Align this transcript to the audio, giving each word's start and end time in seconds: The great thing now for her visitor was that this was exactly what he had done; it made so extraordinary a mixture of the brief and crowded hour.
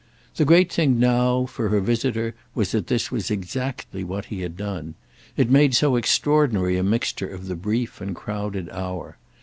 The 0.37 0.45
great 0.45 0.73
thing 0.73 0.99
now 0.99 1.45
for 1.45 1.69
her 1.69 1.79
visitor 1.79 2.33
was 2.55 2.71
that 2.71 2.87
this 2.87 3.11
was 3.11 3.29
exactly 3.29 4.03
what 4.03 4.25
he 4.33 4.41
had 4.41 4.57
done; 4.57 4.95
it 5.37 5.47
made 5.51 5.75
so 5.75 5.95
extraordinary 5.95 6.75
a 6.75 6.81
mixture 6.83 7.29
of 7.29 7.45
the 7.45 7.55
brief 7.55 8.01
and 8.01 8.15
crowded 8.15 8.67
hour. 8.71 9.17